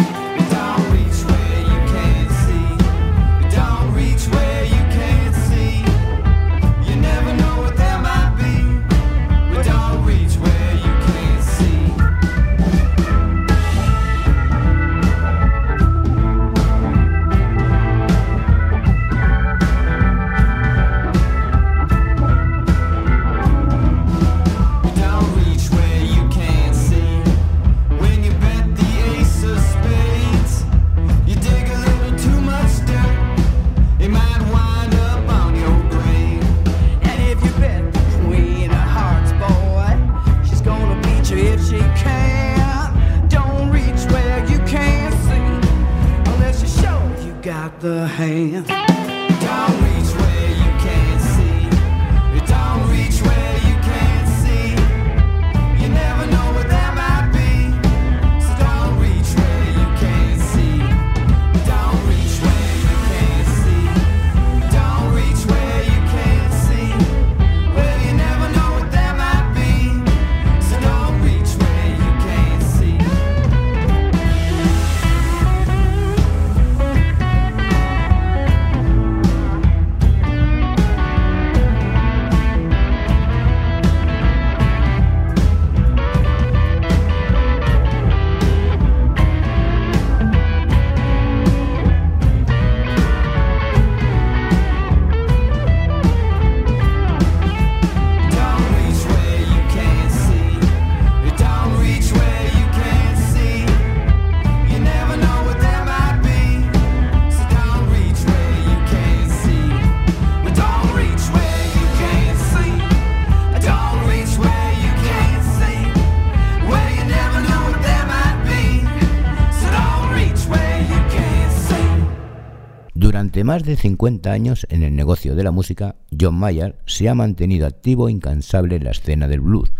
Durante 123.42 123.58
más 123.58 123.66
de 123.68 123.76
50 123.76 124.30
años 124.30 124.68
en 124.70 124.84
el 124.84 124.94
negocio 124.94 125.34
de 125.34 125.42
la 125.42 125.50
música, 125.50 125.96
John 126.16 126.36
Mayer 126.36 126.78
se 126.86 127.08
ha 127.08 127.14
mantenido 127.16 127.66
activo 127.66 128.06
e 128.06 128.12
incansable 128.12 128.76
en 128.76 128.84
la 128.84 128.92
escena 128.92 129.26
del 129.26 129.40
blues, 129.40 129.72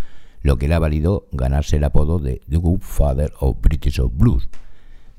lo 0.42 0.58
que 0.58 0.66
le 0.66 0.74
ha 0.74 0.80
valido 0.80 1.28
ganarse 1.30 1.76
el 1.76 1.84
apodo 1.84 2.18
de 2.18 2.42
The 2.48 2.56
Good 2.56 2.80
Father 2.80 3.32
of 3.38 3.58
British 3.62 4.00
of 4.00 4.10
Blues. 4.16 4.48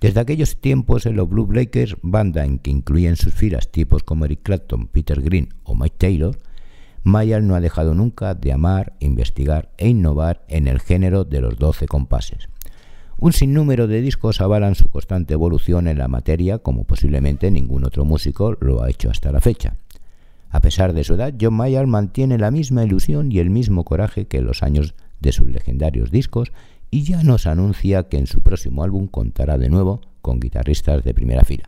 Desde 0.02 0.20
aquellos 0.20 0.58
tiempos 0.58 1.06
en 1.06 1.16
los 1.16 1.30
Blue 1.30 1.46
Breakers, 1.46 1.96
banda 2.02 2.44
en 2.44 2.60
que 2.60 2.70
incluía 2.70 3.08
en 3.08 3.16
sus 3.16 3.34
filas 3.34 3.72
tipos 3.72 4.04
como 4.04 4.26
Eric 4.26 4.42
Clapton, 4.44 4.88
Peter 4.88 5.22
Green 5.22 5.54
o 5.64 5.74
Mike 5.74 5.96
Taylor, 5.98 6.38
Mayer 7.04 7.42
no 7.42 7.56
ha 7.56 7.62
dejado 7.62 7.94
nunca 7.94 8.34
de 8.34 8.52
amar, 8.52 8.92
investigar 9.00 9.72
e 9.78 9.88
innovar 9.88 10.44
en 10.50 10.68
el 10.68 10.82
género 10.82 11.24
de 11.24 11.40
los 11.40 11.58
12 11.58 11.88
compases. 11.88 12.50
Un 13.18 13.34
sinnúmero 13.34 13.88
de 13.88 14.02
discos 14.02 14.42
avalan 14.42 14.76
su 14.76 14.90
constante 14.90 15.34
evolución 15.34 15.88
en 15.88 15.98
la 15.98 16.08
materia 16.08 16.58
como 16.58 16.84
posiblemente 16.84 17.52
ningún 17.52 17.86
otro 17.86 18.06
músico 18.06 18.58
lo 18.60 18.84
ha 18.84 18.90
hecho 18.90 19.10
hasta 19.10 19.32
la 19.32 19.40
fecha. 19.40 19.76
A 20.50 20.60
pesar 20.60 20.94
de 20.94 21.04
su 21.04 21.16
edad, 21.16 21.34
John 21.40 21.56
Mayer 21.56 21.88
mantiene 21.88 22.38
la 22.38 22.52
misma 22.52 22.84
ilusión 22.84 23.32
y 23.32 23.40
el 23.40 23.50
mismo 23.50 23.84
coraje 23.86 24.28
que 24.28 24.38
en 24.38 24.46
los 24.46 24.62
años 24.62 24.94
de 25.20 25.32
sus 25.32 25.48
legendarios 25.48 26.12
discos 26.12 26.52
y 26.92 27.04
ya 27.04 27.24
nos 27.24 27.48
anuncia 27.48 28.04
que 28.04 28.18
en 28.18 28.28
su 28.28 28.42
próximo 28.42 28.84
álbum 28.84 29.08
contará 29.08 29.58
de 29.58 29.70
nuevo 29.70 30.02
con 30.22 30.40
guitarristas 30.40 31.04
de 31.04 31.14
primera 31.16 31.44
fila. 31.44 31.64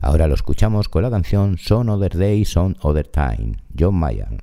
Ahora 0.00 0.28
lo 0.28 0.34
escuchamos 0.34 0.88
con 0.88 1.02
la 1.02 1.10
canción 1.10 1.58
Son 1.58 1.88
Other 1.88 2.16
Day, 2.16 2.44
Son 2.44 2.76
Other 2.80 3.06
Time, 3.06 3.56
John 3.78 3.96
Mayer. 3.96 4.42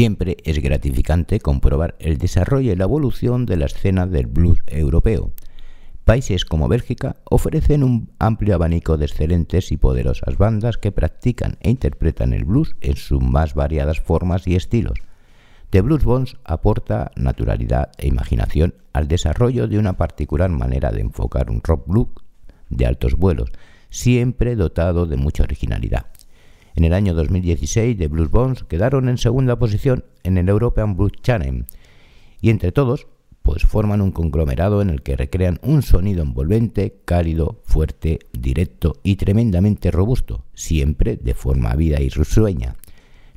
Siempre 0.00 0.38
es 0.44 0.62
gratificante 0.62 1.40
comprobar 1.40 1.94
el 1.98 2.16
desarrollo 2.16 2.72
y 2.72 2.74
la 2.74 2.84
evolución 2.84 3.44
de 3.44 3.58
la 3.58 3.66
escena 3.66 4.06
del 4.06 4.28
blues 4.28 4.60
europeo. 4.66 5.34
Países 6.06 6.46
como 6.46 6.68
Bélgica 6.68 7.16
ofrecen 7.24 7.84
un 7.84 8.10
amplio 8.18 8.54
abanico 8.54 8.96
de 8.96 9.04
excelentes 9.04 9.70
y 9.72 9.76
poderosas 9.76 10.38
bandas 10.38 10.78
que 10.78 10.90
practican 10.90 11.58
e 11.60 11.68
interpretan 11.68 12.32
el 12.32 12.46
blues 12.46 12.76
en 12.80 12.96
sus 12.96 13.22
más 13.22 13.52
variadas 13.52 14.00
formas 14.00 14.46
y 14.46 14.56
estilos. 14.56 14.98
The 15.68 15.82
Blues 15.82 16.04
Bones 16.04 16.36
aporta 16.44 17.10
naturalidad 17.14 17.90
e 17.98 18.06
imaginación 18.06 18.76
al 18.94 19.06
desarrollo 19.06 19.68
de 19.68 19.78
una 19.78 19.98
particular 19.98 20.48
manera 20.48 20.92
de 20.92 21.02
enfocar 21.02 21.50
un 21.50 21.60
rock 21.62 21.86
blues 21.86 22.08
de 22.70 22.86
altos 22.86 23.16
vuelos, 23.16 23.50
siempre 23.90 24.56
dotado 24.56 25.04
de 25.04 25.18
mucha 25.18 25.42
originalidad. 25.42 26.09
En 26.74 26.84
el 26.84 26.94
año 26.94 27.14
2016, 27.14 27.98
The 27.98 28.08
Blues 28.08 28.30
Bones 28.30 28.64
quedaron 28.64 29.08
en 29.08 29.18
segunda 29.18 29.58
posición 29.58 30.04
en 30.22 30.38
el 30.38 30.48
European 30.48 30.96
Blues 30.96 31.12
Channel 31.22 31.66
y 32.40 32.50
entre 32.50 32.72
todos, 32.72 33.06
pues 33.42 33.64
forman 33.64 34.00
un 34.00 34.12
conglomerado 34.12 34.82
en 34.82 34.90
el 34.90 35.02
que 35.02 35.16
recrean 35.16 35.58
un 35.62 35.82
sonido 35.82 36.22
envolvente, 36.22 37.00
cálido, 37.04 37.60
fuerte, 37.64 38.20
directo 38.32 38.94
y 39.02 39.16
tremendamente 39.16 39.90
robusto, 39.90 40.44
siempre 40.54 41.16
de 41.16 41.34
forma 41.34 41.74
vida 41.74 42.00
y 42.00 42.08
risueña, 42.08 42.76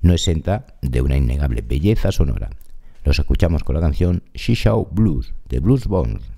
no 0.01 0.13
exenta 0.13 0.65
de 0.81 1.01
una 1.01 1.17
innegable 1.17 1.61
belleza 1.61 2.11
sonora. 2.11 2.49
Los 3.03 3.19
escuchamos 3.19 3.63
con 3.63 3.75
la 3.75 3.81
canción 3.81 4.23
She 4.33 4.55
Show 4.55 4.87
Blues 4.91 5.33
de 5.49 5.59
Blues 5.59 5.87
Bones. 5.87 6.32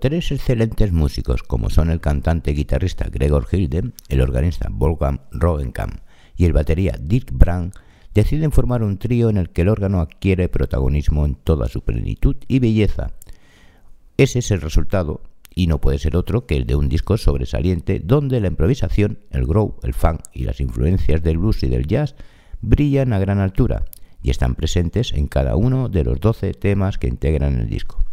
Tres 0.00 0.32
excelentes 0.32 0.92
músicos, 0.92 1.42
como 1.42 1.70
son 1.70 1.90
el 1.90 2.00
cantante 2.00 2.50
y 2.50 2.54
guitarrista 2.54 3.08
Gregor 3.08 3.46
Hilde, 3.50 3.92
el 4.08 4.20
organista 4.20 4.68
Wolfgang 4.70 5.20
Rogenkamp 5.30 6.00
y 6.36 6.44
el 6.44 6.52
batería 6.52 6.98
Dirk 7.00 7.30
Brandt, 7.32 7.76
deciden 8.12 8.52
formar 8.52 8.82
un 8.82 8.98
trío 8.98 9.30
en 9.30 9.36
el 9.36 9.50
que 9.50 9.62
el 9.62 9.68
órgano 9.68 10.00
adquiere 10.00 10.48
protagonismo 10.48 11.24
en 11.24 11.34
toda 11.34 11.68
su 11.68 11.82
plenitud 11.82 12.36
y 12.48 12.58
belleza. 12.58 13.12
Ese 14.16 14.40
es 14.40 14.50
el 14.50 14.60
resultado, 14.60 15.22
y 15.54 15.66
no 15.66 15.80
puede 15.80 15.98
ser 15.98 16.16
otro 16.16 16.46
que 16.46 16.56
el 16.56 16.66
de 16.66 16.76
un 16.76 16.88
disco 16.88 17.16
sobresaliente 17.16 18.00
donde 18.00 18.40
la 18.40 18.48
improvisación, 18.48 19.20
el 19.30 19.46
groove, 19.46 19.74
el 19.82 19.94
funk 19.94 20.20
y 20.32 20.44
las 20.44 20.60
influencias 20.60 21.22
del 21.22 21.38
blues 21.38 21.62
y 21.62 21.68
del 21.68 21.86
jazz 21.86 22.14
brillan 22.60 23.12
a 23.12 23.18
gran 23.18 23.38
altura 23.38 23.84
y 24.22 24.30
están 24.30 24.54
presentes 24.54 25.12
en 25.12 25.28
cada 25.28 25.56
uno 25.56 25.88
de 25.88 26.04
los 26.04 26.18
12 26.20 26.54
temas 26.54 26.98
que 26.98 27.08
integran 27.08 27.60
el 27.60 27.68
disco. 27.68 28.03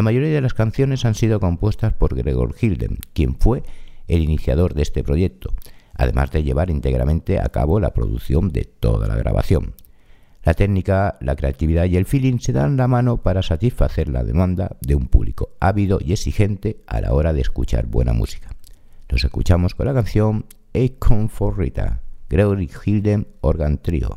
La 0.00 0.04
mayoría 0.04 0.30
de 0.30 0.40
las 0.40 0.54
canciones 0.54 1.04
han 1.04 1.14
sido 1.14 1.40
compuestas 1.40 1.92
por 1.92 2.16
Gregor 2.16 2.54
Hilden, 2.58 3.00
quien 3.12 3.34
fue 3.34 3.62
el 4.08 4.22
iniciador 4.22 4.72
de 4.72 4.80
este 4.80 5.04
proyecto, 5.04 5.52
además 5.92 6.30
de 6.30 6.42
llevar 6.42 6.70
íntegramente 6.70 7.38
a 7.38 7.50
cabo 7.50 7.80
la 7.80 7.92
producción 7.92 8.48
de 8.48 8.64
toda 8.64 9.08
la 9.08 9.14
grabación. 9.14 9.74
La 10.42 10.54
técnica, 10.54 11.18
la 11.20 11.36
creatividad 11.36 11.84
y 11.84 11.98
el 11.98 12.06
feeling 12.06 12.38
se 12.38 12.54
dan 12.54 12.78
la 12.78 12.88
mano 12.88 13.18
para 13.18 13.42
satisfacer 13.42 14.08
la 14.08 14.24
demanda 14.24 14.78
de 14.80 14.94
un 14.94 15.06
público 15.06 15.50
ávido 15.60 15.98
y 16.02 16.12
exigente 16.12 16.80
a 16.86 17.02
la 17.02 17.12
hora 17.12 17.34
de 17.34 17.42
escuchar 17.42 17.84
buena 17.84 18.14
música. 18.14 18.56
Los 19.06 19.22
escuchamos 19.22 19.74
con 19.74 19.84
la 19.84 19.92
canción 19.92 20.46
Acorn 20.72 21.28
for 21.28 21.58
Rita, 21.58 22.00
Gregory 22.30 22.70
Hilden 22.86 23.28
Organ 23.42 23.76
Trio. 23.76 24.16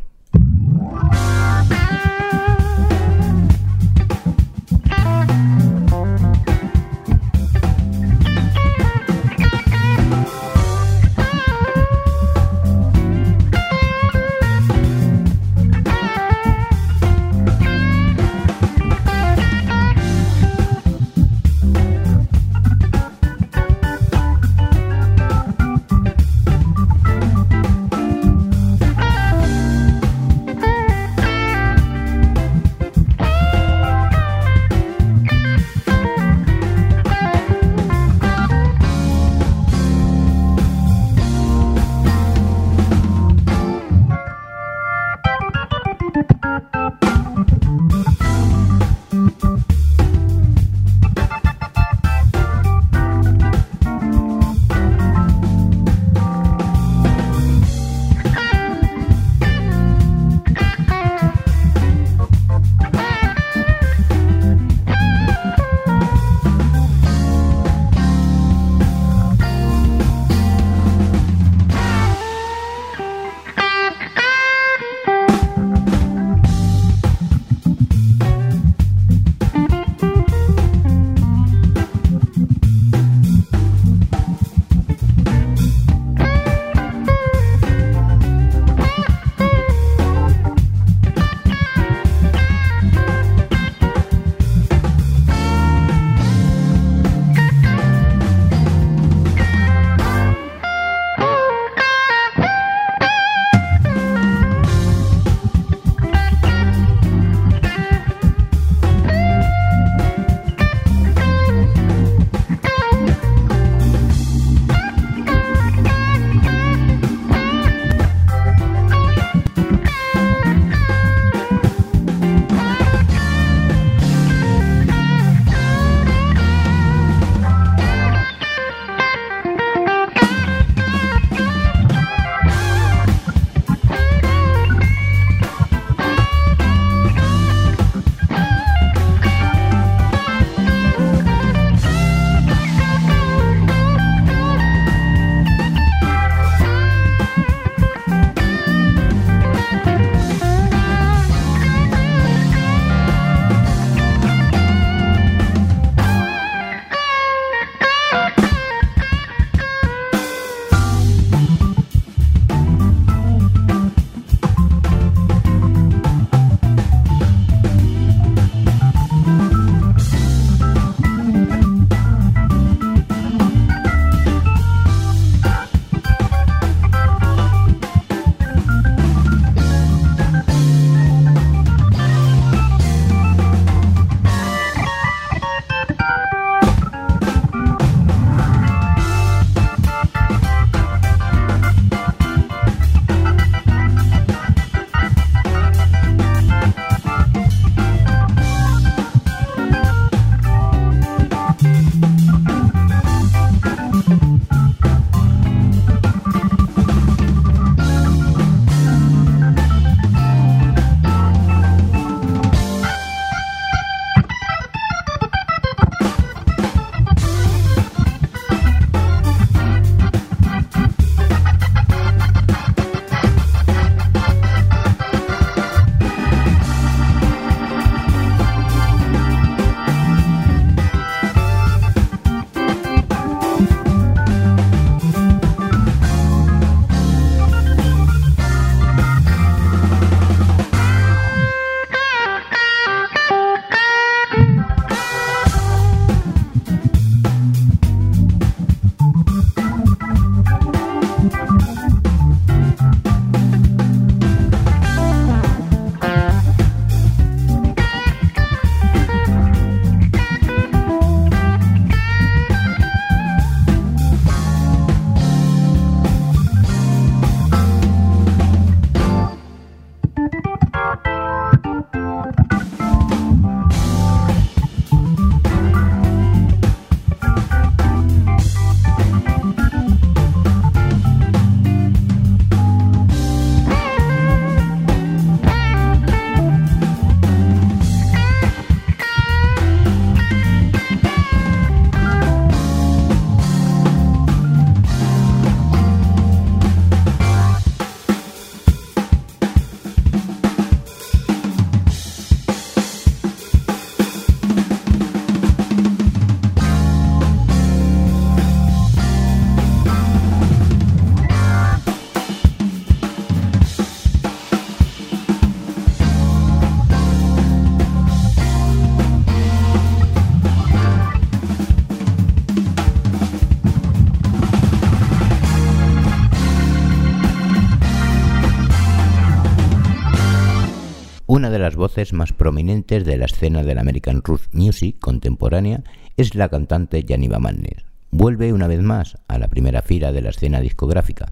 Las 331.64 331.78
voces 331.78 332.11
más 332.11 332.34
prominentes 332.34 333.05
de 333.05 333.16
la 333.16 333.24
escena 333.24 333.64
del 333.64 333.78
American 333.78 334.22
Roots 334.22 334.49
Music 334.51 334.99
contemporánea 334.99 335.82
es 336.18 336.36
la 336.36 336.49
cantante 336.49 337.05
Janiva 337.07 337.39
Mannes. 337.39 337.86
Vuelve 338.11 338.51
una 338.51 338.68
vez 338.68 338.82
más 338.82 339.18
a 339.30 339.39
la 339.39 339.47
primera 339.47 339.82
fila 339.82 340.11
de 340.11 340.22
la 340.22 340.32
escena 340.32 340.59
discográfica. 340.59 341.32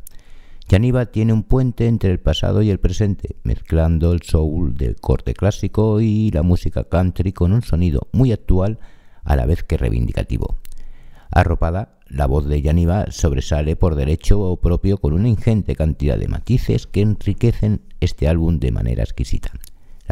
Janiva 0.70 1.08
tiene 1.08 1.34
un 1.34 1.44
puente 1.44 1.86
entre 1.86 2.12
el 2.12 2.22
pasado 2.22 2.62
y 2.62 2.70
el 2.70 2.80
presente, 2.80 3.36
mezclando 3.44 4.14
el 4.14 4.22
soul 4.22 4.78
del 4.78 4.96
corte 5.02 5.34
clásico 5.34 6.00
y 6.00 6.32
la 6.32 6.44
música 6.44 6.86
country 6.86 7.34
con 7.34 7.52
un 7.52 7.62
sonido 7.62 8.08
muy 8.14 8.32
actual 8.32 8.80
a 9.26 9.36
la 9.36 9.46
vez 9.46 9.66
que 9.66 9.76
reivindicativo. 9.76 10.56
Arropada, 11.30 12.00
la 12.08 12.26
voz 12.26 12.48
de 12.48 12.62
Janiva 12.62 13.08
sobresale 13.10 13.76
por 13.76 13.96
derecho 13.96 14.56
propio 14.64 14.98
con 14.98 15.12
una 15.12 15.28
ingente 15.28 15.76
cantidad 15.76 16.18
de 16.18 16.30
matices 16.30 16.88
que 16.88 17.02
enriquecen 17.02 17.82
este 18.00 18.30
álbum 18.30 18.60
de 18.60 18.72
manera 18.72 19.04
exquisita. 19.04 19.52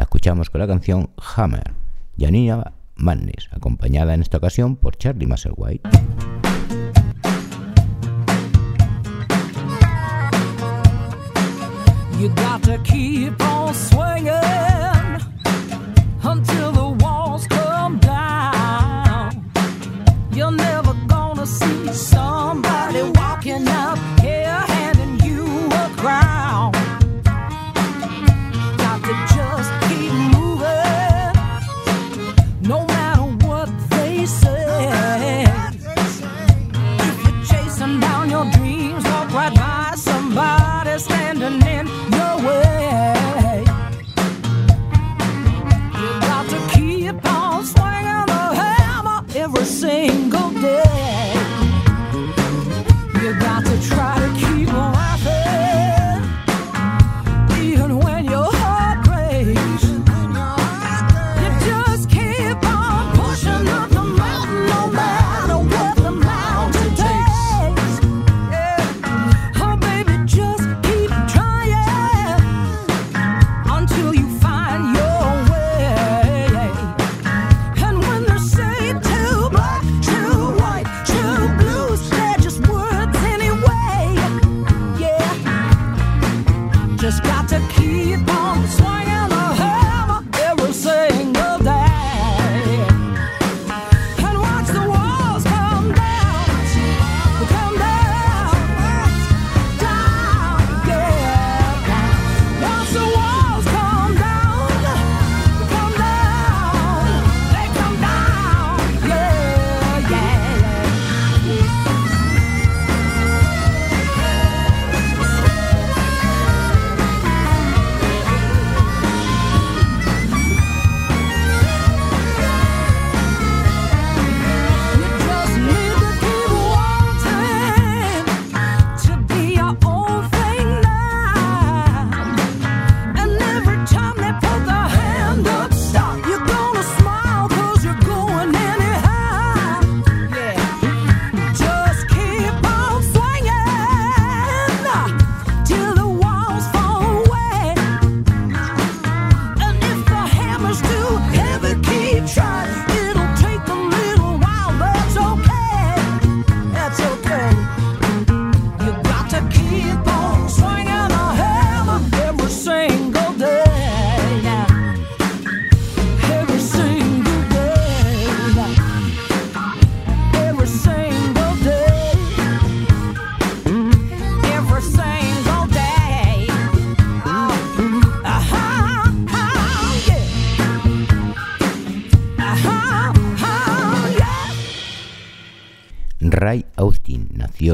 La 0.00 0.04
escuchamos 0.04 0.48
con 0.48 0.62
la 0.62 0.66
canción 0.66 1.10
Hammer, 1.36 1.74
Janiva 2.18 2.72
Madness, 2.96 3.50
acompañada 3.52 4.14
en 4.14 4.22
esta 4.22 4.38
ocasión 4.38 4.76
por 4.76 4.96
Charlie 4.96 5.26
Musselwhite. 5.26 5.90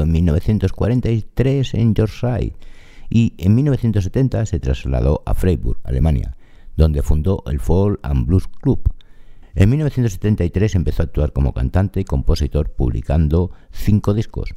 En 0.01 0.11
1943 0.11 1.73
en 1.73 1.93
Yorkshire 1.93 2.53
y 3.09 3.33
en 3.37 3.55
1970 3.55 4.45
se 4.45 4.59
trasladó 4.59 5.23
a 5.25 5.33
Freiburg, 5.33 5.79
Alemania, 5.83 6.35
donde 6.75 7.01
fundó 7.01 7.43
el 7.47 7.59
Folk 7.59 7.99
and 8.03 8.25
Blues 8.27 8.47
Club. 8.47 8.81
En 9.55 9.69
1973 9.69 10.75
empezó 10.75 11.01
a 11.01 11.05
actuar 11.05 11.33
como 11.33 11.53
cantante 11.53 11.99
y 11.99 12.05
compositor 12.05 12.71
publicando 12.71 13.51
cinco 13.71 14.13
discos. 14.13 14.53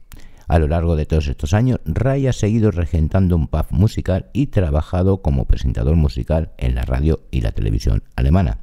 A 0.47 0.59
lo 0.59 0.67
largo 0.67 0.97
de 0.97 1.07
todos 1.07 1.29
estos 1.29 1.55
años, 1.55 1.79
Ray 1.85 2.27
ha 2.27 2.33
seguido 2.33 2.73
regentando 2.73 3.37
un 3.37 3.47
pub 3.47 3.67
musical 3.71 4.31
y 4.33 4.49
trabajado 4.49 5.23
como 5.23 5.47
presentador 5.47 5.95
musical 5.95 6.53
en 6.59 6.75
la 6.75 6.83
radio 6.83 7.21
y 7.31 7.41
la 7.41 7.53
televisión 7.53 8.03
alemana. 8.17 8.59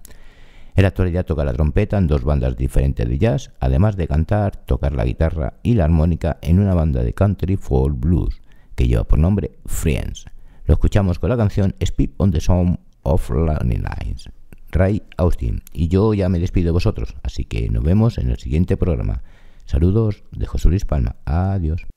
En 0.78 0.84
la 0.84 0.90
actualidad 0.90 1.26
toca 1.26 1.44
la 1.44 1.54
trompeta 1.54 1.98
en 1.98 2.06
dos 2.06 2.24
bandas 2.24 2.56
diferentes 2.56 3.10
de 3.10 3.18
jazz, 3.18 3.52
además 3.60 3.98
de 3.98 4.08
cantar, 4.08 4.58
tocar 4.58 4.94
la 4.94 5.06
guitarra 5.06 5.56
y 5.64 5.74
la 5.74 5.86
armónica 5.86 6.38
en 6.44 6.60
una 6.60 6.76
banda 6.76 7.02
de 7.02 7.14
country 7.14 7.58
folk 7.58 8.00
blues 8.00 8.44
que 8.76 8.88
lleva 8.88 9.04
por 9.04 9.18
nombre 9.18 9.58
Friends. 9.66 10.26
Lo 10.66 10.76
escuchamos 10.76 11.18
con 11.18 11.32
la 11.32 11.38
canción 11.38 11.74
Speak 11.84 12.12
on 12.18 12.30
the 12.30 12.40
Song 12.40 12.78
of 13.02 13.28
Lonely 13.28 13.78
Lines. 13.78 14.30
Ray 14.70 15.02
Austin. 15.18 15.64
Y 15.74 15.88
yo 15.88 16.14
ya 16.14 16.30
me 16.30 16.38
despido 16.38 16.68
de 16.68 16.74
vosotros, 16.74 17.16
así 17.24 17.44
que 17.44 17.70
nos 17.70 17.84
vemos 17.84 18.20
en 18.20 18.30
el 18.30 18.38
siguiente 18.38 18.78
programa. 18.78 19.24
Saludos 19.66 20.26
de 20.32 20.46
José 20.46 20.70
Luis 20.70 20.86
Palma. 20.86 21.16
Adiós. 21.26 21.88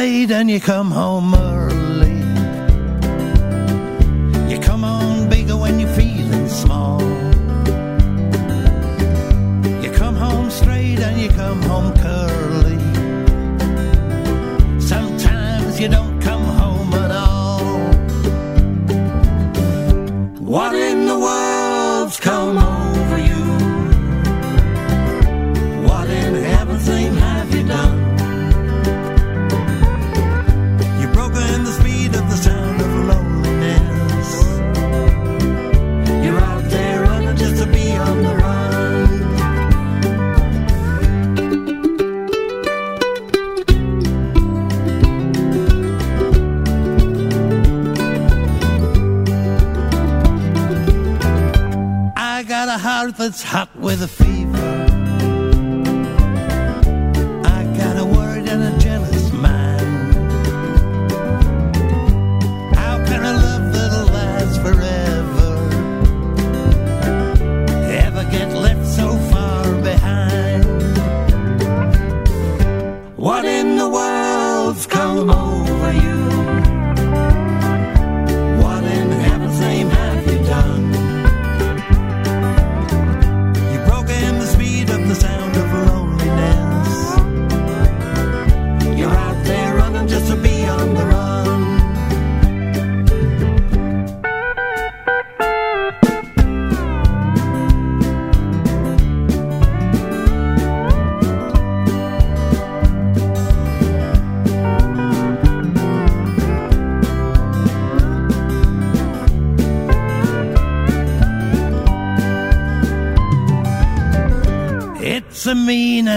Late 0.00 0.30
and 0.30 0.50
you 0.50 0.58
come 0.58 0.90
home 0.90 1.34
early. 1.34 1.59
It's 53.22 53.42
hot 53.42 53.68
with 53.76 54.02
a 54.02 54.08
fever. 54.08 54.89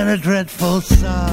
a 0.07 0.17
dreadful 0.17 0.81
sigh. 0.81 1.32